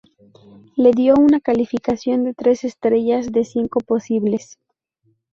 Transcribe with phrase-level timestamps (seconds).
[0.77, 4.57] Le dio una calificación de tres estrellas de cinco posibles.